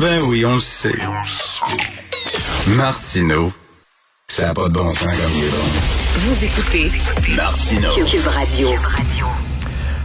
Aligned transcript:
Ben 0.00 0.22
oui, 0.22 0.44
on 0.44 0.54
le 0.54 0.60
sait. 0.60 0.94
Martineau, 2.68 3.52
ça 4.28 4.46
n'a 4.46 4.54
pas 4.54 4.68
de 4.68 4.74
bon 4.74 4.88
sens 4.92 5.02
comme 5.02 5.32
il 5.36 5.44
est 5.44 5.48
bon. 5.48 5.56
Vous 6.18 6.44
écoutez 6.44 6.92
Martineau. 7.34 7.90
Cube 8.06 8.26
Radio. 8.28 8.68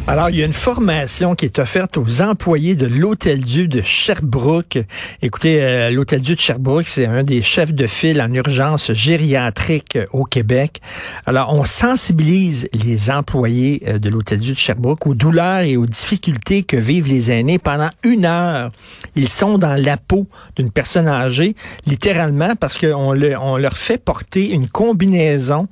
Alors, 0.06 0.30
il 0.30 0.36
y 0.36 0.44
a 0.44 0.46
une 0.46 0.52
formation 0.52 1.34
qui 1.34 1.46
est 1.46 1.60
offerte 1.60 1.96
aux 1.96 2.22
employés 2.22 2.76
de 2.76 2.86
l'Hôtel-Dieu 2.88 3.68
de 3.68 3.82
Sherbrooke. 3.82 4.80
Écoutez, 5.22 5.64
euh, 5.64 5.92
l'Hôtel-Dieu 5.92 6.36
de 6.36 6.42
Sherbrooke, 6.42 6.88
c'est 6.88 7.06
un 7.06 7.24
des 7.24 7.42
chefs 7.42 7.74
de 7.74 7.88
file 7.88 8.22
en 8.22 8.32
urgence 8.34 8.92
gériatrique 8.92 9.96
euh, 9.96 10.06
au 10.12 10.26
Québec. 10.26 10.82
Alors, 11.26 11.54
on 11.54 11.64
sensibilise 11.64 12.68
les 12.74 13.10
employés 13.10 13.82
euh, 13.88 13.98
de 13.98 14.10
l'Hôtel-Dieu 14.10 14.56
de 14.56 14.60
Sherbrooke 14.60 15.08
aux 15.08 15.16
douleurs 15.16 15.62
et 15.62 15.78
aux 15.78 15.86
difficultés 15.86 16.64
que 16.64 16.76
vivent 16.76 17.08
les 17.08 17.32
aînés 17.32 17.58
pendant 17.58 17.90
une 18.04 18.26
heure. 18.26 18.72
Ils 19.16 19.30
sont 19.30 19.58
dans 19.58 19.82
la 19.82 19.96
peau 19.96 20.28
d'une 20.58 20.70
personne 20.70 21.08
âgée, 21.08 21.56
littéralement, 21.86 22.58
parce 22.60 22.78
qu'on 22.78 23.14
le, 23.14 23.38
on 23.38 23.56
leur 23.56 23.78
fait 23.78 24.04
porter 24.04 24.50
une 24.50 24.68
combinaison 24.68 25.68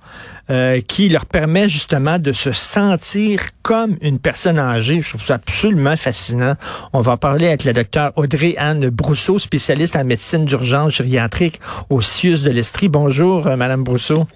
qui 0.90 1.08
leur 1.08 1.26
permet 1.27 1.70
justement 1.70 2.20
de 2.20 2.34
se 2.34 2.52
sentir 2.52 3.40
comme 3.62 3.98
une 4.02 4.20
personne 4.20 4.60
âgée. 4.60 5.02
Je 5.02 5.10
trouve 5.10 5.24
ça 5.24 5.36
absolument 5.36 5.96
fascinant. 5.96 6.56
On 6.94 7.02
va 7.02 7.18
parler 7.18 7.48
avec 7.48 7.64
la 7.64 7.74
docteure 7.74 8.12
Audrey-Anne 8.16 8.90
Brousseau, 8.90 9.40
spécialiste 9.40 9.96
en 9.96 10.04
médecine 10.04 10.46
d'urgence 10.46 10.94
gériatrique 10.94 11.60
au 11.90 12.02
CIUS 12.02 12.44
de 12.44 12.52
l'Estrie. 12.52 12.90
Bonjour, 12.90 13.48
euh, 13.48 13.55
Madame 13.55 13.84
Brousseau. 13.84 14.28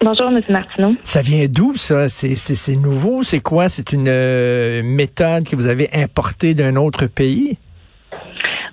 Bonjour, 0.00 0.28
M. 0.28 0.40
Martineau. 0.48 0.94
Ça 1.02 1.22
vient 1.22 1.46
d'où, 1.48 1.76
ça? 1.76 2.08
C'est 2.08 2.76
nouveau? 2.76 3.24
C'est 3.24 3.40
quoi? 3.40 3.68
C'est 3.68 3.92
une 3.92 4.06
euh, 4.08 4.82
méthode 4.84 5.48
que 5.48 5.56
vous 5.56 5.66
avez 5.66 5.90
importée 5.92 6.54
d'un 6.54 6.76
autre 6.76 7.06
pays? 7.06 7.58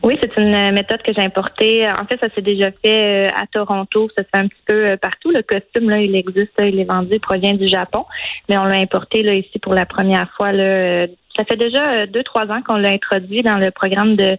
Oui, 0.06 0.20
c'est 0.22 0.40
une 0.40 0.54
euh, 0.54 0.72
méthode 0.72 1.02
que 1.02 1.12
j'ai 1.18 1.24
importée. 1.24 1.90
En 1.90 2.06
fait, 2.06 2.20
ça 2.20 2.28
s'est 2.36 2.44
déjà 2.44 2.70
fait 2.70 3.26
euh, 3.26 3.36
à 3.36 3.48
Toronto. 3.48 4.08
Ça 4.16 4.24
se 4.24 4.30
fait 4.30 4.44
un 4.44 4.48
petit 4.48 4.62
peu 4.68 4.86
euh, 4.86 4.98
partout. 4.98 5.32
Le 5.32 5.42
costume, 5.42 5.90
là, 5.90 5.98
il 5.98 6.16
existe, 6.16 6.54
il 6.60 6.80
est 6.80 6.84
vendu, 6.84 7.14
il 7.14 7.20
provient 7.20 7.56
du 7.56 7.68
Japon. 7.68 8.06
Mais 8.48 8.56
on 8.60 8.66
l'a 8.66 8.78
importé 8.78 9.24
là 9.24 9.34
ici 9.34 9.58
pour 9.58 9.74
la 9.74 9.88
première 9.88 10.32
fois. 10.38 10.52
Là. 10.52 11.08
Ça 11.36 11.44
fait 11.50 11.56
déjà 11.56 12.06
deux, 12.06 12.22
trois 12.22 12.46
ans 12.52 12.62
qu'on 12.62 12.76
l'a 12.76 12.90
introduit 12.90 13.42
dans 13.42 13.58
le 13.58 13.72
programme 13.72 14.16
de, 14.16 14.38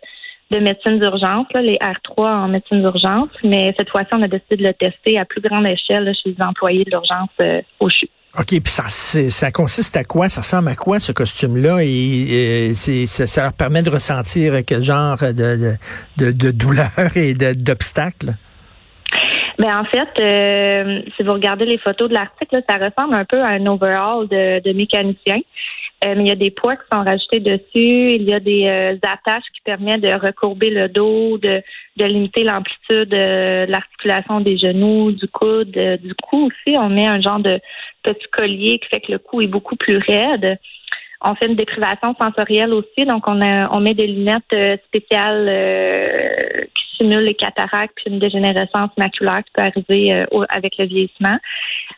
de 0.52 0.58
médecine 0.60 1.00
d'urgence, 1.00 1.48
les 1.52 1.78
R3 1.78 2.44
en 2.44 2.46
médecine 2.46 2.82
d'urgence. 2.82 3.30
Mais 3.42 3.74
cette 3.76 3.90
fois-ci, 3.90 4.10
on 4.12 4.22
a 4.22 4.28
décidé 4.28 4.58
de 4.58 4.68
le 4.68 4.72
tester 4.72 5.18
à 5.18 5.24
plus 5.24 5.40
grande 5.40 5.66
échelle 5.66 6.14
chez 6.14 6.30
les 6.30 6.46
employés 6.46 6.84
de 6.84 6.90
l'urgence 6.90 7.30
au 7.80 7.88
CHU. 7.88 8.08
OK, 8.38 8.48
puis 8.48 8.72
ça, 8.72 8.84
ça 8.88 9.50
consiste 9.50 9.96
à 9.96 10.04
quoi? 10.04 10.28
Ça 10.28 10.42
ressemble 10.42 10.68
à 10.68 10.74
quoi, 10.74 11.00
ce 11.00 11.12
costume-là? 11.12 11.78
Et, 11.82 12.72
ça, 12.74 13.42
leur 13.42 13.52
permet 13.54 13.82
de 13.82 13.90
ressentir 13.90 14.54
quel 14.66 14.82
genre 14.82 15.16
de, 15.18 15.76
de, 16.18 16.32
de, 16.32 16.50
douleur 16.50 16.90
et 17.14 17.32
d'obstacles? 17.34 18.34
Ben 19.58 19.78
en 19.78 19.84
fait, 19.84 20.08
euh, 20.20 21.00
si 21.16 21.22
vous 21.22 21.32
regardez 21.32 21.64
les 21.64 21.78
photos 21.78 22.10
de 22.10 22.14
l'article, 22.14 22.62
ça 22.68 22.76
ressemble 22.76 23.14
un 23.14 23.24
peu 23.24 23.40
à 23.40 23.48
un 23.48 23.64
overall 23.66 24.28
de, 24.28 24.60
de 24.62 24.72
mécanicien. 24.76 25.38
Euh, 26.04 26.14
mais 26.14 26.24
il 26.24 26.28
y 26.28 26.32
a 26.32 26.36
des 26.36 26.50
poids 26.50 26.76
qui 26.76 26.82
sont 26.92 27.02
rajoutés 27.02 27.40
dessus. 27.40 27.62
Il 27.74 28.24
y 28.24 28.34
a 28.34 28.40
des 28.40 28.66
euh, 28.66 28.98
attaches 29.02 29.44
qui 29.54 29.62
permettent 29.64 30.02
de 30.02 30.12
recourber 30.12 30.68
le 30.68 30.88
dos, 30.88 31.38
de, 31.38 31.62
de 31.96 32.04
limiter 32.04 32.44
l'amplitude 32.44 33.08
de 33.08 33.64
l'articulation 33.70 34.40
des 34.40 34.58
genoux, 34.58 35.12
du 35.12 35.26
coude, 35.28 35.70
du 35.70 36.14
cou 36.22 36.48
aussi. 36.48 36.76
On 36.78 36.90
met 36.90 37.06
un 37.06 37.20
genre 37.20 37.38
de 37.38 37.60
petit 38.02 38.26
collier 38.30 38.78
qui 38.78 38.88
fait 38.88 39.00
que 39.00 39.12
le 39.12 39.18
cou 39.18 39.40
est 39.40 39.46
beaucoup 39.46 39.76
plus 39.76 39.96
raide. 39.96 40.58
On 41.22 41.34
fait 41.34 41.46
une 41.46 41.56
déprivation 41.56 42.14
sensorielle 42.20 42.74
aussi, 42.74 43.06
donc 43.06 43.26
on, 43.26 43.40
a, 43.40 43.74
on 43.74 43.80
met 43.80 43.94
des 43.94 44.06
lunettes 44.06 44.82
spéciales 44.88 45.46
qui 46.74 46.96
simulent 46.98 47.24
les 47.24 47.34
cataractes 47.34 47.94
puis 47.96 48.12
une 48.12 48.18
dégénérescence 48.18 48.90
maculaire 48.98 49.42
qui 49.44 49.52
peut 49.54 49.62
arriver 49.62 50.26
avec 50.50 50.76
le 50.78 50.84
vieillissement. 50.84 51.38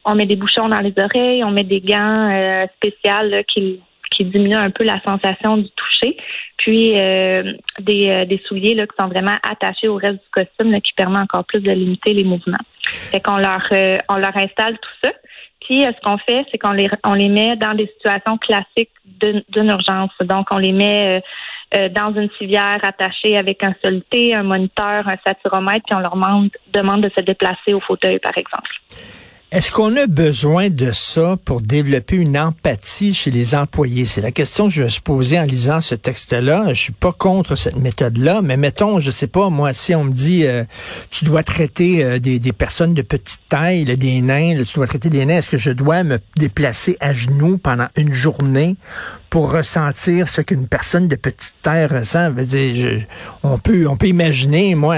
On 0.04 0.14
met 0.14 0.26
des 0.26 0.36
bouchons 0.36 0.68
dans 0.68 0.80
les 0.80 0.94
oreilles, 0.96 1.42
on 1.44 1.50
met 1.50 1.64
des 1.64 1.80
gants 1.80 2.30
euh, 2.30 2.66
spéciaux 2.76 3.42
qui 3.52 3.80
qui 4.18 4.24
diminue 4.24 4.56
un 4.56 4.70
peu 4.70 4.84
la 4.84 5.00
sensation 5.02 5.56
du 5.58 5.70
toucher. 5.70 6.16
Puis 6.56 6.98
euh, 6.98 7.52
des, 7.78 8.08
euh, 8.08 8.24
des 8.24 8.42
souliers 8.46 8.74
là, 8.74 8.84
qui 8.86 8.94
sont 8.98 9.08
vraiment 9.08 9.36
attachés 9.48 9.86
au 9.86 9.94
reste 9.94 10.14
du 10.14 10.30
costume, 10.32 10.72
là, 10.72 10.80
qui 10.80 10.92
permet 10.94 11.20
encore 11.20 11.44
plus 11.44 11.60
de 11.60 11.70
limiter 11.70 12.12
les 12.12 12.24
mouvements. 12.24 12.64
Fait 12.82 13.20
qu'on 13.20 13.36
leur 13.36 13.64
euh, 13.72 13.96
on 14.08 14.16
leur 14.16 14.36
installe 14.36 14.76
tout 14.78 14.96
ça. 15.04 15.12
Puis 15.60 15.82
ce 15.82 16.00
qu'on 16.02 16.18
fait, 16.18 16.44
c'est 16.50 16.58
qu'on 16.58 16.72
les 16.72 16.90
on 17.04 17.14
les 17.14 17.28
met 17.28 17.54
dans 17.54 17.74
des 17.74 17.86
situations 17.96 18.38
classiques 18.38 18.90
d'une 19.04 19.68
urgence. 19.68 20.10
Donc 20.20 20.48
on 20.50 20.58
les 20.58 20.72
met 20.72 21.22
dans 21.90 22.14
une 22.14 22.30
civière 22.38 22.78
attachée 22.82 23.36
avec 23.36 23.62
un 23.62 23.74
soluté, 23.84 24.34
un 24.34 24.44
moniteur, 24.44 25.06
un 25.06 25.16
saturomètre, 25.26 25.84
puis 25.86 25.94
on 25.96 26.00
leur 26.00 26.14
demande, 26.14 26.50
demande 26.72 27.02
de 27.02 27.10
se 27.14 27.20
déplacer 27.20 27.74
au 27.74 27.80
fauteuil, 27.80 28.18
par 28.20 28.32
exemple. 28.38 28.70
Est-ce 29.50 29.72
qu'on 29.72 29.96
a 29.96 30.06
besoin 30.06 30.68
de 30.68 30.92
ça 30.92 31.38
pour 31.42 31.62
développer 31.62 32.16
une 32.16 32.36
empathie 32.36 33.14
chez 33.14 33.30
les 33.30 33.54
employés? 33.54 34.04
C'est 34.04 34.20
la 34.20 34.30
question 34.30 34.68
que 34.68 34.74
je 34.74 34.82
me 34.82 34.90
suis 34.90 35.00
posée 35.00 35.40
en 35.40 35.44
lisant 35.44 35.80
ce 35.80 35.94
texte-là. 35.94 36.74
Je 36.74 36.78
suis 36.78 36.92
pas 36.92 37.12
contre 37.12 37.56
cette 37.56 37.78
méthode-là, 37.78 38.42
mais 38.42 38.58
mettons, 38.58 39.00
je 39.00 39.10
sais 39.10 39.26
pas, 39.26 39.48
moi, 39.48 39.72
si 39.72 39.94
on 39.94 40.04
me 40.04 40.12
dit 40.12 40.46
euh, 40.46 40.64
tu 41.10 41.24
dois 41.24 41.42
traiter 41.42 42.04
euh, 42.04 42.18
des, 42.18 42.52
personnes 42.52 42.92
de 42.92 43.00
petite 43.00 43.40
taille, 43.48 43.86
des 43.86 44.20
nains, 44.20 44.62
tu 44.64 44.74
dois 44.74 44.86
traiter 44.86 45.08
des 45.08 45.24
nains, 45.24 45.38
est-ce 45.38 45.48
que 45.48 45.56
je 45.56 45.70
dois 45.70 46.04
me 46.04 46.18
déplacer 46.36 46.98
à 47.00 47.14
genoux 47.14 47.56
pendant 47.56 47.88
une 47.96 48.12
journée 48.12 48.76
pour 49.30 49.50
ressentir 49.50 50.28
ce 50.28 50.42
qu'une 50.42 50.68
personne 50.68 51.08
de 51.08 51.16
petite 51.16 51.54
taille 51.62 51.86
ressent? 51.86 52.34
on 53.42 53.58
peut 53.58 53.86
on 53.88 53.96
peut 53.96 54.08
imaginer, 54.08 54.74
moi, 54.74 54.96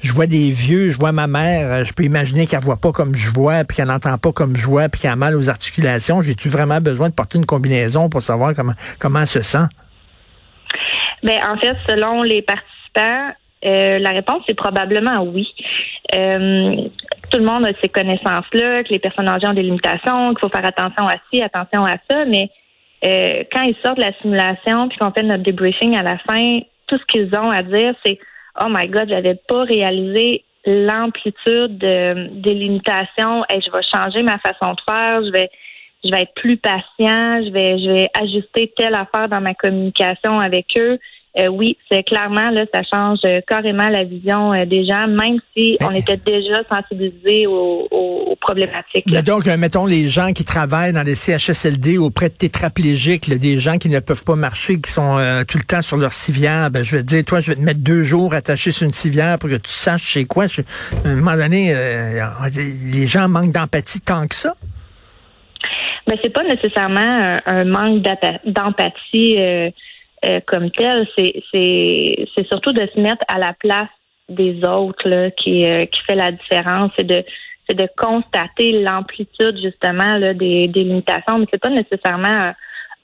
je 0.00 0.12
vois 0.12 0.26
des 0.26 0.48
vieux, 0.48 0.90
je 0.90 0.98
vois 0.98 1.12
ma 1.12 1.26
mère, 1.26 1.84
je 1.84 1.92
peux 1.92 2.04
imaginer 2.04 2.46
qu'elle 2.46 2.62
voit 2.62 2.78
pas 2.78 2.92
comme 2.92 3.14
je 3.14 3.30
vois, 3.30 3.64
puis 3.64 3.76
qu'elle 3.76 3.89
n'entend 3.90 4.16
pas 4.18 4.32
comme 4.32 4.56
je 4.56 4.66
vois, 4.66 4.88
puis 4.88 5.00
qu'elle 5.00 5.10
a 5.10 5.16
mal 5.16 5.36
aux 5.36 5.48
articulations. 5.48 6.20
J'ai-tu 6.22 6.48
vraiment 6.48 6.80
besoin 6.80 7.08
de 7.08 7.14
porter 7.14 7.38
une 7.38 7.46
combinaison 7.46 8.08
pour 8.08 8.22
savoir 8.22 8.54
comment 8.54 8.74
comment 8.98 9.20
elle 9.20 9.26
se 9.26 9.42
sent? 9.42 9.66
Ben, 11.22 11.38
en 11.46 11.58
fait, 11.58 11.76
selon 11.88 12.22
les 12.22 12.42
participants, 12.42 13.34
euh, 13.64 13.98
la 13.98 14.10
réponse 14.10 14.42
est 14.48 14.54
probablement 14.54 15.22
oui. 15.22 15.46
Euh, 16.14 16.76
tout 17.30 17.38
le 17.38 17.44
monde 17.44 17.66
a 17.66 17.70
ces 17.82 17.88
connaissances-là, 17.88 18.82
que 18.84 18.88
les 18.88 18.98
personnes 18.98 19.28
âgées 19.28 19.46
ont 19.46 19.54
des 19.54 19.62
limitations, 19.62 20.30
qu'il 20.30 20.40
faut 20.40 20.48
faire 20.48 20.66
attention 20.66 21.06
à 21.06 21.16
ci, 21.30 21.42
attention 21.42 21.84
à 21.84 21.96
ça, 22.10 22.24
mais 22.24 22.50
euh, 23.04 23.44
quand 23.52 23.62
ils 23.62 23.76
sortent 23.84 23.98
de 23.98 24.04
la 24.04 24.12
simulation 24.20 24.88
puis 24.88 24.98
qu'on 24.98 25.12
fait 25.12 25.22
notre 25.22 25.42
debriefing 25.42 25.96
à 25.96 26.02
la 26.02 26.18
fin, 26.18 26.60
tout 26.86 26.98
ce 26.98 27.04
qu'ils 27.06 27.34
ont 27.36 27.50
à 27.50 27.62
dire, 27.62 27.94
c'est 28.04 28.18
Oh 28.60 28.66
my 28.68 28.88
God, 28.88 29.08
j'avais 29.08 29.36
pas 29.48 29.62
réalisé 29.62 30.44
l'amplitude 30.64 31.78
des 31.78 32.54
limitations. 32.54 33.44
Et 33.52 33.60
je 33.60 33.70
vais 33.70 33.82
changer 33.94 34.22
ma 34.22 34.38
façon 34.38 34.74
de 34.74 34.80
faire. 34.88 35.24
Je 35.24 35.30
vais 35.30 35.50
je 36.04 36.10
vais 36.10 36.22
être 36.22 36.34
plus 36.34 36.56
patient. 36.56 37.42
Je 37.44 37.50
vais 37.50 37.78
je 37.78 37.90
vais 37.90 38.10
ajuster 38.14 38.72
telle 38.76 38.94
affaire 38.94 39.28
dans 39.28 39.40
ma 39.40 39.54
communication 39.54 40.40
avec 40.40 40.66
eux. 40.78 40.98
Euh, 41.38 41.46
oui, 41.46 41.76
c'est 41.88 42.02
clairement 42.02 42.50
là, 42.50 42.64
ça 42.74 42.82
change 42.82 43.20
euh, 43.24 43.40
carrément 43.46 43.88
la 43.88 44.02
vision 44.02 44.52
euh, 44.52 44.64
des 44.64 44.84
gens, 44.84 45.06
même 45.06 45.38
si 45.56 45.76
on 45.80 45.92
était 45.92 46.16
déjà 46.16 46.62
sensibilisés 46.68 47.46
aux, 47.46 47.86
aux, 47.88 48.36
problématiques. 48.40 49.06
donc, 49.24 49.46
mettons 49.46 49.86
les 49.86 50.08
gens 50.08 50.32
qui 50.32 50.44
travaillent 50.44 50.92
dans 50.92 51.04
les 51.04 51.14
CHSLD 51.14 51.98
auprès 51.98 52.30
de 52.30 52.34
tétraplégiques, 52.34 53.30
des 53.30 53.60
gens 53.60 53.78
qui 53.78 53.88
ne 53.88 54.00
peuvent 54.00 54.24
pas 54.24 54.34
marcher, 54.34 54.80
qui 54.80 54.90
sont 54.90 55.18
tout 55.46 55.58
le 55.58 55.64
temps 55.64 55.82
sur 55.82 55.98
leur 55.98 56.12
civière, 56.12 56.70
ben, 56.70 56.82
je 56.82 56.96
vais 56.96 57.02
te 57.02 57.08
dire, 57.08 57.24
toi, 57.24 57.38
je 57.38 57.52
vais 57.52 57.56
te 57.56 57.60
mettre 57.60 57.80
deux 57.80 58.02
jours 58.02 58.34
attaché 58.34 58.72
sur 58.72 58.84
une 58.84 58.92
civière 58.92 59.38
pour 59.38 59.50
que 59.50 59.56
tu 59.56 59.70
saches 59.70 60.14
c'est 60.14 60.24
quoi. 60.24 60.44
à 60.44 61.08
un 61.08 61.14
moment 61.14 61.36
donné, 61.36 61.74
les 62.92 63.06
gens 63.06 63.28
manquent 63.28 63.52
d'empathie 63.52 64.00
tant 64.00 64.26
que 64.26 64.34
ça. 64.34 64.54
Mais 66.08 66.14
ben, 66.14 66.20
c'est 66.24 66.32
pas 66.32 66.42
nécessairement 66.42 67.38
un, 67.46 67.64
manque 67.64 68.02
d'empathie. 68.46 69.36
Euh, 70.24 70.40
comme 70.46 70.70
tel, 70.70 71.08
c'est 71.16 72.46
surtout 72.48 72.72
de 72.72 72.86
se 72.94 73.00
mettre 73.00 73.24
à 73.28 73.38
la 73.38 73.54
place 73.54 73.88
des 74.28 74.62
autres 74.64 75.08
là, 75.08 75.30
qui 75.30 75.64
euh, 75.64 75.86
qui 75.86 76.00
fait 76.02 76.14
la 76.14 76.30
différence, 76.32 76.90
c'est 76.96 77.06
de 77.06 77.24
c'est 77.68 77.76
de 77.76 77.88
constater 77.96 78.72
l'amplitude 78.82 79.58
justement 79.62 80.18
là, 80.18 80.34
des, 80.34 80.68
des 80.68 80.84
limitations, 80.84 81.38
mais 81.38 81.46
c'est 81.50 81.60
pas 81.60 81.70
nécessairement 81.70 82.52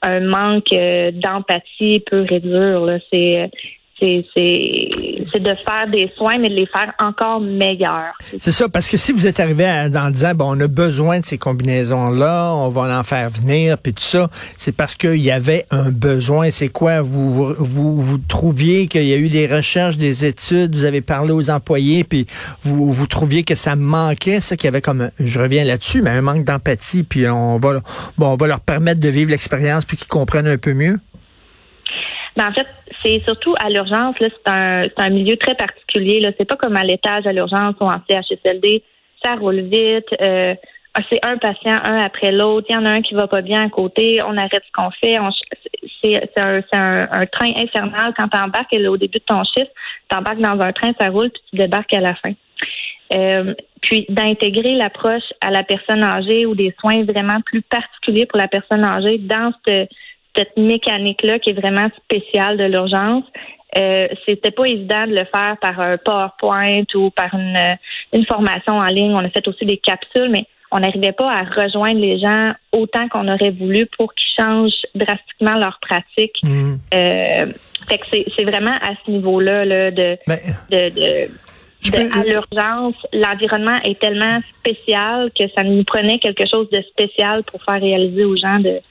un, 0.03 0.19
manque 0.19 0.71
euh, 0.73 1.11
d'empathie 1.11 2.03
peu 2.05 2.21
réduire. 2.21 2.99
C'est 3.11 3.49
c'est 3.99 5.39
de 5.39 5.55
faire 5.67 5.87
des 5.91 6.11
soins, 6.17 6.37
mais 6.37 6.49
de 6.49 6.55
les 6.55 6.67
faire 6.67 6.93
encore 6.99 7.39
meilleurs. 7.39 8.13
C'est 8.37 8.51
ça, 8.51 8.69
parce 8.69 8.89
que 8.89 8.97
si 8.97 9.11
vous 9.11 9.25
êtes 9.25 9.39
arrivé 9.39 9.65
à, 9.65 9.87
en 9.87 10.09
disant, 10.09 10.33
bon, 10.35 10.55
on 10.55 10.59
a 10.59 10.67
besoin 10.67 11.19
de 11.19 11.25
ces 11.25 11.37
combinaisons-là, 11.37 12.53
on 12.53 12.69
va 12.69 12.99
en 12.99 13.03
faire 13.03 13.29
venir, 13.29 13.77
puis 13.77 13.93
tout 13.93 14.03
ça, 14.03 14.29
c'est 14.55 14.75
parce 14.75 14.95
qu'il 14.95 15.21
y 15.21 15.31
avait 15.31 15.65
un 15.71 15.91
besoin. 15.91 16.51
C'est 16.51 16.69
quoi? 16.69 17.01
Vous, 17.01 17.53
vous, 17.55 17.99
vous, 17.99 18.17
trouviez 18.17 18.87
qu'il 18.87 19.05
y 19.05 19.13
a 19.13 19.17
eu 19.17 19.29
des 19.29 19.47
recherches, 19.47 19.97
des 19.97 20.25
études, 20.25 20.75
vous 20.75 20.85
avez 20.85 21.01
parlé 21.01 21.31
aux 21.31 21.49
employés, 21.49 22.03
puis 22.03 22.25
vous, 22.63 22.91
vous 22.91 23.07
trouviez 23.07 23.43
que 23.43 23.55
ça 23.55 23.75
manquait, 23.75 24.39
ça, 24.39 24.55
qu'il 24.55 24.65
y 24.65 24.69
avait 24.69 24.81
comme, 24.81 25.09
je 25.19 25.39
reviens 25.39 25.63
là-dessus, 25.63 26.01
mais 26.01 26.11
un 26.11 26.21
manque 26.21 26.43
d'empathie, 26.43 27.03
puis 27.03 27.27
on 27.27 27.57
va, 27.57 27.81
bon, 28.17 28.27
on 28.27 28.35
va 28.35 28.47
leur 28.47 28.59
permettre 28.59 28.99
de 28.99 29.09
vivre 29.09 29.31
l'expérience, 29.31 29.85
puis 29.85 29.97
qu'ils 29.97 30.07
comprennent 30.07 30.47
un 30.47 30.57
peu 30.57 30.73
mieux? 30.73 30.99
Ben, 32.37 32.49
en 32.49 32.53
fait, 32.53 32.67
c'est 33.03 33.19
surtout 33.25 33.55
à 33.59 33.69
l'urgence. 33.69 34.15
Là, 34.19 34.27
c'est 34.31 34.51
un, 34.51 34.83
c'est 34.83 34.99
un 34.99 35.09
milieu 35.09 35.37
très 35.37 35.55
particulier. 35.55 36.19
Là, 36.19 36.29
c'est 36.37 36.45
pas 36.45 36.55
comme 36.55 36.75
à 36.75 36.83
l'étage 36.83 37.25
à 37.25 37.33
l'urgence 37.33 37.73
ou 37.81 37.85
en 37.85 37.97
CHSLD. 38.07 38.83
Ça 39.23 39.35
roule 39.35 39.61
vite. 39.61 40.05
Euh, 40.21 40.53
c'est 41.09 41.25
un 41.25 41.37
patient, 41.37 41.79
un 41.83 41.99
après 42.05 42.31
l'autre. 42.31 42.67
Il 42.69 42.73
y 42.73 42.77
en 42.77 42.85
a 42.85 42.91
un 42.91 43.01
qui 43.01 43.15
va 43.15 43.27
pas 43.27 43.41
bien 43.41 43.65
à 43.65 43.69
côté. 43.69 44.21
On 44.21 44.37
arrête 44.37 44.63
ce 44.65 44.71
qu'on 44.71 44.91
fait. 44.91 45.17
c'est, 46.03 46.29
c'est, 46.35 46.41
un, 46.41 46.61
c'est 46.71 46.79
un, 46.79 47.25
train 47.31 47.51
infernal. 47.55 48.13
Quand 48.15 48.27
tu 48.27 48.37
embarques 48.37 48.75
au 48.87 48.97
début 48.97 49.17
de 49.17 49.23
ton 49.25 49.43
chiffre, 49.43 49.71
tu 50.09 50.15
embarques 50.15 50.39
dans 50.39 50.59
un 50.59 50.71
train, 50.71 50.91
ça 50.99 51.09
roule, 51.09 51.31
puis 51.31 51.41
tu 51.49 51.55
débarques 51.55 51.93
à 51.93 52.01
la 52.01 52.13
fin. 52.15 52.33
Euh, 53.13 53.53
puis 53.81 54.05
d'intégrer 54.09 54.75
l'approche 54.75 55.23
à 55.41 55.49
la 55.49 55.63
personne 55.63 56.03
âgée 56.03 56.45
ou 56.45 56.55
des 56.55 56.75
soins 56.79 57.03
vraiment 57.03 57.41
plus 57.45 57.61
particuliers 57.61 58.25
pour 58.25 58.37
la 58.37 58.47
personne 58.47 58.83
âgée 58.83 59.17
dans 59.17 59.53
cette, 59.65 59.89
cette 60.37 60.55
mécanique-là 60.55 61.39
qui 61.39 61.49
est 61.49 61.59
vraiment 61.59 61.89
spéciale 61.97 62.57
de 62.57 62.65
l'urgence. 62.65 63.23
Euh, 63.75 64.07
c'était 64.25 64.51
pas 64.51 64.65
évident 64.65 65.05
de 65.07 65.11
le 65.11 65.25
faire 65.25 65.57
par 65.59 65.79
un 65.79 65.97
PowerPoint 65.97 66.85
ou 66.95 67.09
par 67.09 67.33
une, 67.33 67.77
une 68.13 68.25
formation 68.25 68.77
en 68.77 68.87
ligne. 68.87 69.13
On 69.13 69.25
a 69.25 69.29
fait 69.29 69.47
aussi 69.47 69.65
des 69.65 69.77
capsules, 69.77 70.29
mais 70.29 70.45
on 70.71 70.79
n'arrivait 70.79 71.11
pas 71.11 71.31
à 71.31 71.43
rejoindre 71.43 71.99
les 71.99 72.19
gens 72.19 72.53
autant 72.71 73.07
qu'on 73.09 73.27
aurait 73.27 73.51
voulu 73.51 73.85
pour 73.97 74.13
qu'ils 74.13 74.43
changent 74.43 74.85
drastiquement 74.95 75.57
leur 75.57 75.79
pratique. 75.81 76.35
Mmh. 76.43 76.75
Euh, 76.93 77.45
fait 77.89 77.97
que 77.97 78.05
c'est 78.37 78.43
vraiment 78.43 78.75
à 78.81 78.91
ce 79.05 79.11
niveau-là 79.11 79.65
là, 79.65 79.91
de, 79.91 80.17
de, 80.69 80.89
de 80.89 81.27
à 81.93 82.23
l'urgence, 82.23 82.95
l'environnement 83.13 83.77
est 83.83 83.99
tellement 83.99 84.39
spécial 84.59 85.31
que 85.37 85.45
ça 85.55 85.63
nous 85.63 85.83
prenait 85.83 86.17
quelque 86.19 86.45
chose 86.49 86.69
de 86.69 86.81
spécial 86.81 87.43
pour 87.43 87.63
faire 87.63 87.79
réaliser 87.79 88.25
aux 88.25 88.35
gens 88.35 88.59
de 88.59 88.81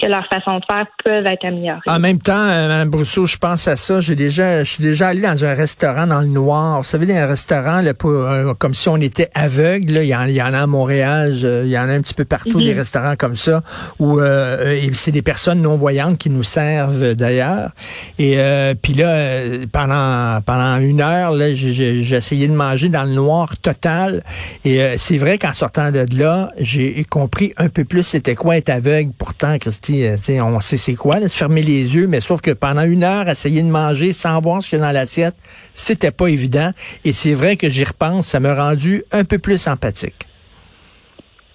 que 0.00 0.06
leur 0.06 0.26
façon 0.26 0.58
de 0.58 0.64
faire 0.70 0.86
peuvent 1.04 1.26
être 1.26 1.44
améliorées. 1.44 1.80
En 1.86 1.98
même 1.98 2.18
temps, 2.18 2.32
euh, 2.32 2.68
Mme 2.68 2.88
Brousseau, 2.88 3.26
je 3.26 3.36
pense 3.36 3.68
à 3.68 3.76
ça. 3.76 4.00
J'ai 4.00 4.16
déjà, 4.16 4.64
je 4.64 4.72
suis 4.72 4.82
déjà 4.82 5.08
allé 5.08 5.20
dans 5.20 5.44
un 5.44 5.54
restaurant 5.54 6.06
dans 6.06 6.20
le 6.20 6.28
noir. 6.28 6.78
Vous 6.78 6.84
savez, 6.84 7.16
un 7.16 7.26
restaurant 7.26 7.80
là, 7.80 7.92
pour, 7.92 8.10
euh, 8.10 8.54
comme 8.54 8.74
si 8.74 8.88
on 8.88 8.96
était 8.96 9.28
aveugle. 9.34 9.94
Là. 9.94 10.02
Il, 10.02 10.08
y 10.08 10.14
en, 10.14 10.24
il 10.24 10.34
y 10.34 10.42
en 10.42 10.54
a 10.54 10.60
à 10.60 10.66
Montréal, 10.66 11.36
il 11.64 11.70
y 11.70 11.78
en 11.78 11.88
a 11.88 11.92
un 11.92 12.00
petit 12.00 12.14
peu 12.14 12.24
partout 12.24 12.60
des 12.60 12.72
mhm. 12.72 12.78
restaurants 12.78 13.14
comme 13.18 13.34
ça 13.34 13.62
où 13.98 14.20
euh, 14.20 14.78
c'est 14.92 15.12
des 15.12 15.22
personnes 15.22 15.60
non 15.60 15.76
voyantes 15.76 16.18
qui 16.18 16.30
nous 16.30 16.42
servent 16.42 17.14
d'ailleurs. 17.14 17.70
Et 18.18 18.38
puis 18.80 18.94
là, 18.94 19.42
pendant 19.72 20.40
pendant 20.42 20.78
une 20.78 21.00
heure, 21.00 21.32
là, 21.32 21.54
j'ai 21.54 22.14
essayé 22.14 22.48
de 22.48 22.52
manger 22.52 22.88
dans 22.88 23.04
le 23.04 23.12
noir 23.12 23.56
total. 23.58 24.22
Et 24.64 24.94
c'est 24.96 25.18
vrai 25.18 25.38
qu'en 25.38 25.52
sortant 25.52 25.90
de 25.90 26.06
là, 26.16 26.52
j'ai 26.58 27.04
compris 27.04 27.52
un 27.56 27.68
peu 27.68 27.84
plus 27.84 28.04
c'était 28.04 28.34
quoi 28.34 28.56
être 28.56 28.70
aveugle. 28.70 29.12
Pourtant, 29.16 29.58
Christy 29.58 29.89
euh, 29.90 30.42
on 30.42 30.60
sait 30.60 30.76
c'est 30.76 30.94
quoi, 30.94 31.20
de 31.20 31.28
se 31.28 31.36
fermer 31.36 31.62
les 31.62 31.94
yeux, 31.94 32.06
mais 32.06 32.20
sauf 32.20 32.40
que 32.40 32.50
pendant 32.50 32.82
une 32.82 33.04
heure, 33.04 33.28
essayer 33.28 33.62
de 33.62 33.68
manger 33.68 34.12
sans 34.12 34.40
voir 34.40 34.62
ce 34.62 34.70
qu'il 34.70 34.78
y 34.78 34.82
a 34.82 34.86
dans 34.86 34.92
l'assiette, 34.92 35.36
c'était 35.74 36.10
pas 36.10 36.28
évident. 36.28 36.72
Et 37.04 37.12
c'est 37.12 37.34
vrai 37.34 37.56
que 37.56 37.68
j'y 37.68 37.84
repense, 37.84 38.28
ça 38.28 38.40
m'a 38.40 38.54
rendu 38.54 39.02
un 39.12 39.24
peu 39.24 39.38
plus 39.38 39.66
empathique. 39.68 40.26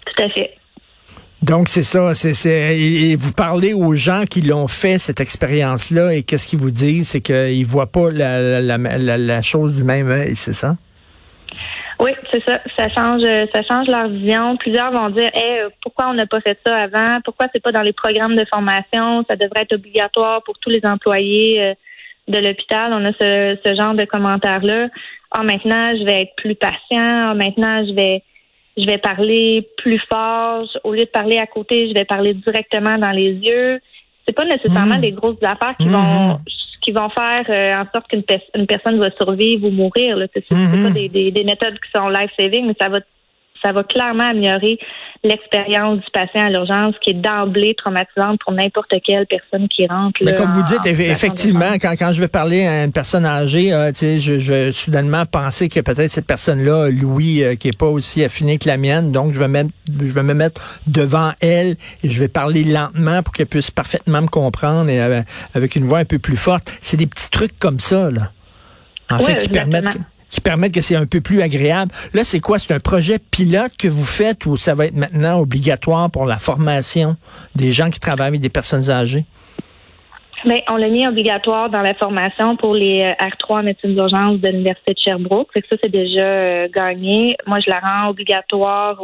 Tout 0.06 0.24
à 0.24 0.30
fait. 0.30 0.52
Donc 1.42 1.70
c'est 1.70 1.84
ça, 1.84 2.16
c'est 2.16 2.34
et 2.80 3.16
vous 3.16 3.32
parlez 3.32 3.74
aux 3.74 3.94
gens 3.94 4.24
qui 4.28 4.42
l'ont 4.42 4.68
fait 4.68 4.98
cette 4.98 5.20
expérience-là 5.20 6.14
et 6.14 6.24
qu'est-ce 6.24 6.48
qu'ils 6.48 6.60
vous 6.60 6.72
disent, 6.72 7.10
c'est 7.10 7.22
qu'ils 7.22 7.66
voient 7.66 7.92
pas 7.92 8.10
la, 8.10 8.62
la 8.62 9.42
chose 9.44 9.76
du 9.76 9.84
même 9.84 10.10
œil, 10.10 10.36
c'est 10.36 10.54
ça? 10.54 10.76
Oui, 12.00 12.12
c'est 12.32 12.44
ça. 12.44 12.60
Ça 12.78 12.90
change, 12.90 13.22
ça 13.54 13.62
change 13.64 13.88
leur 13.88 14.10
vision. 14.10 14.58
Plusieurs 14.58 14.92
vont 14.92 15.10
dire, 15.10 15.30
eh, 15.34 15.62
pourquoi 15.82 16.10
on 16.10 16.14
n'a 16.14 16.26
pas 16.26 16.42
fait 16.42 16.60
ça 16.66 16.76
avant? 16.76 17.20
Pourquoi 17.24 17.48
c'est 17.54 17.62
pas 17.62 17.72
dans 17.72 17.82
les 17.82 17.94
programmes 17.94 18.36
de 18.36 18.46
formation? 18.54 19.24
Ça 19.30 19.36
devrait 19.36 19.62
être 19.62 19.74
obligatoire 19.74 20.44
pour 20.44 20.60
tous 20.60 20.70
les 20.70 20.82
employés 20.86 21.62
euh, 21.62 21.74
de 22.28 22.40
l'hôpital. 22.40 22.92
On 22.94 23.06
a 23.06 23.14
ce, 23.14 23.58
ce 23.66 23.76
genre 23.76 23.94
de 23.94 24.06
commentaires 24.06 24.64
là. 24.64 24.88
Ah, 25.32 25.44
maintenant, 25.44 25.96
je 25.98 26.04
vais 26.04 26.24
être 26.24 26.36
plus 26.38 26.56
patient. 26.56 27.30
Ah, 27.30 27.34
maintenant, 27.34 27.86
je 27.86 27.94
vais, 27.94 28.24
je 28.78 28.86
vais 28.86 28.98
parler 28.98 29.68
plus 29.78 30.02
fort. 30.12 30.68
Au 30.84 30.94
lieu 30.94 31.06
de 31.06 31.10
parler 31.10 31.38
à 31.38 31.48
côté, 31.48 31.88
je 31.90 31.94
vais 31.94 32.06
parler 32.06 32.34
directement 32.34 32.98
dans 32.98 33.12
les 33.12 33.32
yeux. 33.32 33.80
C'est 34.28 34.36
pas 34.36 34.46
nécessairement 34.46 34.98
mmh. 34.98 35.02
des 35.02 35.12
grosses 35.12 35.44
affaires 35.44 35.76
qui 35.80 35.88
mmh. 35.88 35.92
vont 35.92 36.38
qui 36.86 36.92
vont 36.92 37.10
faire 37.10 37.46
euh, 37.50 37.82
en 37.82 37.92
sorte 37.92 38.08
qu'une 38.08 38.24
personne 38.68 39.00
va 39.00 39.10
survivre 39.20 39.68
ou 39.68 39.72
mourir. 39.72 40.18
Ce 40.20 40.40
C'est 40.40 40.48
pas 40.50 40.56
mhm. 40.56 40.94
des, 40.94 41.10
des, 41.10 41.32
des, 41.32 41.44
méthodes 41.44 41.80
qui 41.80 41.90
sont 41.96 42.10
life-saving, 42.10 42.68
mais 42.68 42.76
ça 42.80 42.90
va 42.90 43.00
ça 43.66 43.72
va 43.72 43.84
clairement 43.84 44.30
améliorer 44.30 44.78
l'expérience 45.24 45.98
du 45.98 46.06
patient 46.14 46.46
à 46.46 46.50
l'urgence 46.50 46.94
qui 47.02 47.10
est 47.10 47.14
d'emblée 47.14 47.74
traumatisante 47.76 48.40
pour 48.44 48.54
n'importe 48.54 48.94
quelle 49.04 49.26
personne 49.26 49.68
qui 49.68 49.88
rentre. 49.88 50.20
Mais 50.24 50.36
comme 50.36 50.52
vous 50.52 50.62
dites, 50.62 50.86
effectivement, 50.86 51.74
quand, 51.82 51.94
quand 51.98 52.14
je 52.14 52.22
vais 52.22 52.28
parler 52.28 52.68
à 52.68 52.84
une 52.84 52.92
personne 52.92 53.26
âgée, 53.26 53.74
euh, 53.74 53.92
je, 53.96 54.38
je 54.38 54.54
vais 54.54 54.72
soudainement 54.72 55.26
penser 55.26 55.68
que 55.68 55.80
peut-être 55.80 56.12
cette 56.12 56.28
personne-là, 56.28 56.90
Louis, 56.90 57.44
euh, 57.44 57.56
qui 57.56 57.70
est 57.70 57.78
pas 57.78 57.88
aussi 57.88 58.24
affiné 58.24 58.60
que 58.60 58.68
la 58.68 58.78
mienne, 58.78 59.12
donc 59.12 59.34
je 59.34 59.40
vais, 59.40 59.48
mettre, 59.48 59.72
je 59.88 60.14
vais 60.14 60.24
me 60.24 60.36
mettre 60.36 60.62
devant 60.86 61.32
elle 61.42 61.76
et 62.04 62.10
je 62.10 62.20
vais 62.20 62.28
parler 62.28 62.64
lentement 62.64 63.24
pour 63.24 63.34
qu'elle 63.34 63.48
puisse 63.48 63.72
parfaitement 63.72 64.22
me 64.22 64.28
comprendre 64.28 64.90
et 64.90 65.02
euh, 65.02 65.22
avec 65.56 65.76
une 65.76 65.86
voix 65.86 66.00
un 66.00 66.06
peu 66.06 66.20
plus 66.20 66.38
forte. 66.38 66.78
C'est 66.82 66.98
des 66.98 67.08
petits 67.08 67.32
trucs 67.32 67.58
comme 67.58 67.80
ça, 67.80 68.12
là. 68.12 68.32
En 69.10 69.20
fait, 69.20 69.38
qui 69.38 69.50
permettent 69.50 69.98
qui 70.36 70.42
permettent 70.42 70.74
que 70.74 70.82
c'est 70.82 70.98
un 70.98 71.06
peu 71.06 71.22
plus 71.22 71.42
agréable. 71.42 71.92
Là, 72.14 72.26
c'est 72.26 72.42
quoi? 72.42 72.60
C'est 72.60 72.74
un 72.74 72.82
projet 72.82 73.20
pilote 73.20 73.72
que 73.80 73.88
vous 73.88 74.04
faites 74.04 74.46
ou 74.46 74.58
ça 74.58 74.76
va 74.76 74.86
être 74.86 74.94
maintenant 74.94 75.40
obligatoire 75.40 76.12
pour 76.12 76.26
la 76.26 76.38
formation 76.38 77.16
des 77.56 77.72
gens 77.72 77.90
qui 77.90 78.02
travaillent 78.02 78.28
avec 78.28 78.42
des 78.42 78.50
personnes 78.50 78.90
âgées? 78.90 79.24
Bien, 80.44 80.60
on 80.68 80.76
l'a 80.76 80.90
mis 80.90 81.08
obligatoire 81.08 81.70
dans 81.70 81.82
la 81.82 81.94
formation 81.96 82.58
pour 82.58 82.76
les 82.76 83.02
euh, 83.02 83.26
R3 83.26 83.60
en 83.60 83.64
médecine 83.64 83.96
d'urgence 83.96 84.40
de 84.40 84.50
l'Université 84.50 84.94
de 84.94 85.00
Sherbrooke. 85.00 85.48
Fait 85.54 85.64
ça, 85.70 85.78
c'est 85.82 85.92
déjà 85.92 86.22
euh, 86.22 86.68
gagné. 86.68 87.38
Moi, 87.48 87.60
je 87.66 87.70
la 87.70 87.80
rends 87.80 88.10
obligatoire. 88.10 89.02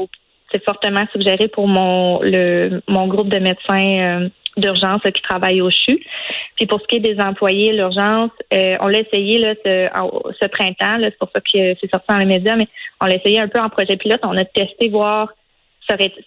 C'est 0.52 0.64
fortement 0.66 1.06
suggéré 1.14 1.48
pour 1.48 1.68
mon 1.68 2.20
le 2.22 2.82
mon 2.90 3.08
groupe 3.08 3.30
de 3.30 3.40
médecins 3.40 4.00
euh, 4.00 4.30
d'urgence 4.58 5.02
qui 5.04 5.22
travaillent 5.22 5.62
au 5.62 5.70
CHU. 5.70 6.04
Puis 6.56 6.66
pour 6.66 6.82
ce 6.82 6.88
qui 6.88 6.98
est 6.98 7.00
des 7.00 7.20
employés, 7.20 7.74
l'urgence, 7.74 8.32
euh, 8.54 8.78
on 8.80 8.88
l'a 8.88 9.00
essayé 9.00 9.40
là, 9.40 9.54
ce, 9.66 9.88
ce 10.42 10.48
printemps, 10.48 10.98
c'est 11.00 11.18
pour 11.18 11.30
ça 11.34 11.42
que 11.42 11.76
c'est 11.80 11.90
sorti 11.90 12.06
dans 12.10 12.18
les 12.18 12.26
médias, 12.26 12.56
mais 12.56 12.68
on 13.00 13.06
l'a 13.06 13.16
essayé 13.16 13.40
un 13.40 13.48
peu 13.48 13.60
en 13.60 13.70
projet 13.70 13.98
pilote. 13.98 14.22
On 14.24 14.38
a 14.38 14.46
testé 14.46 14.90
voir 14.90 15.30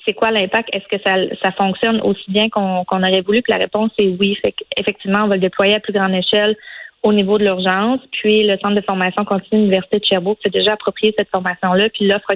c'est 0.07 0.13
quoi 0.15 0.31
l'impact, 0.31 0.75
est-ce 0.75 0.87
que 0.89 1.03
ça, 1.05 1.15
ça 1.43 1.53
fonctionne 1.53 2.01
aussi 2.03 2.25
bien 2.29 2.49
qu'on 2.49 2.85
aurait 2.91 3.23
voulu? 3.23 3.43
Puis 3.43 3.53
la 3.53 3.59
réponse 3.59 3.91
est 3.99 4.09
oui. 4.21 4.37
Fait 4.45 4.55
effectivement, 4.77 5.21
on 5.25 5.29
va 5.29 5.37
le 5.37 5.41
déployer 5.41 5.77
à 5.77 5.81
plus 5.81 5.93
grande 5.93 6.15
échelle 6.15 6.57
au 7.03 7.13
niveau 7.13 7.39
de 7.39 7.45
l'urgence. 7.45 8.01
Puis 8.11 8.47
le 8.47 8.59
centre 8.59 8.75
de 8.75 8.85
formation 8.87 9.25
continue 9.25 9.61
de 9.61 9.65
l'Université 9.67 9.99
de 10.01 10.05
Sherbrooke 10.05 10.39
s'est 10.45 10.51
déjà 10.51 10.73
approprié 10.73 11.15
cette 11.17 11.29
formation-là, 11.31 11.89
puis 11.91 12.07
l'offre 12.07 12.33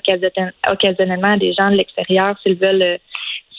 occasionnellement 0.70 1.32
à 1.32 1.36
des 1.36 1.52
gens 1.52 1.70
de 1.70 1.76
l'extérieur 1.76 2.36
s'ils 2.42 2.58
veulent 2.58 2.98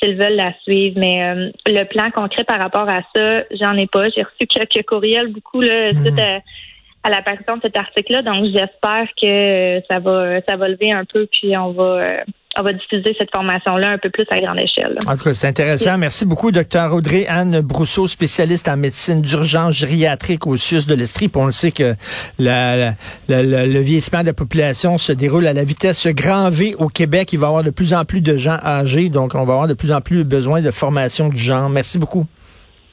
s'ils 0.01 0.15
veulent 0.15 0.35
la 0.35 0.53
suivre. 0.63 0.99
Mais 0.99 1.23
euh, 1.23 1.51
le 1.67 1.83
plan 1.85 2.11
concret 2.11 2.43
par 2.43 2.59
rapport 2.59 2.87
à 2.89 3.01
ça, 3.15 3.43
j'en 3.51 3.75
ai 3.75 3.87
pas. 3.87 4.09
J'ai 4.09 4.23
reçu 4.23 4.47
quelques 4.47 4.85
courriels, 4.85 5.27
beaucoup 5.27 5.61
là, 5.61 5.91
mhm. 5.91 6.05
suite 6.05 6.19
à, 7.03 7.09
l'apparition 7.09 7.57
de 7.57 7.61
cet 7.61 7.77
article-là. 7.77 8.21
Donc 8.21 8.45
j'espère 8.45 9.07
que 9.21 9.81
ça 9.89 9.99
va 9.99 10.41
ça 10.47 10.55
va 10.55 10.67
lever 10.67 10.91
un 10.91 11.05
peu, 11.05 11.27
puis 11.31 11.55
on 11.57 11.71
va 11.71 11.83
euh, 11.83 12.17
on 12.57 12.63
va 12.63 12.73
diffuser 12.73 13.15
cette 13.17 13.31
formation-là 13.31 13.91
un 13.91 13.97
peu 13.97 14.09
plus 14.09 14.25
à 14.31 14.39
grande 14.41 14.59
échelle. 14.59 14.97
En 15.05 15.15
tout 15.15 15.23
cas, 15.23 15.33
c'est 15.33 15.47
intéressant. 15.47 15.97
Merci 15.97 16.25
beaucoup, 16.25 16.51
docteur 16.51 16.93
Audrey 16.93 17.25
Anne 17.27 17.61
Brousseau, 17.61 18.07
spécialiste 18.07 18.67
en 18.67 18.75
médecine 18.75 19.21
d'urgence 19.21 19.75
gériatrique 19.75 20.47
au 20.47 20.57
CIUS 20.57 20.85
de 20.87 20.95
l'Estrie. 20.95 21.29
On 21.35 21.45
le 21.45 21.51
sait 21.51 21.71
que 21.71 21.95
le 22.39 23.79
vieillissement 23.79 24.21
de 24.21 24.27
la 24.27 24.33
population 24.33 24.97
se 24.97 25.11
déroule 25.11 25.47
à 25.47 25.53
la 25.53 25.63
vitesse 25.63 26.07
grand 26.07 26.49
V 26.49 26.75
au 26.79 26.87
Québec. 26.87 27.31
Il 27.33 27.39
va 27.39 27.47
y 27.47 27.49
avoir 27.49 27.63
de 27.63 27.69
plus 27.69 27.93
en 27.93 28.03
plus 28.03 28.21
de 28.21 28.35
gens 28.35 28.57
âgés, 28.63 29.09
donc 29.09 29.35
on 29.35 29.45
va 29.45 29.53
avoir 29.53 29.67
de 29.67 29.73
plus 29.75 29.91
en 29.91 30.01
plus 30.01 30.23
besoin 30.23 30.61
de 30.61 30.71
formation 30.71 31.29
du 31.29 31.37
genre. 31.37 31.69
Merci 31.69 31.99
beaucoup. 31.99 32.25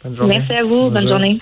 Bonne 0.04 0.14
journée. 0.14 0.38
Merci 0.38 0.52
à 0.52 0.64
vous. 0.64 0.90
Bonne, 0.90 1.08
journée. 1.08 1.38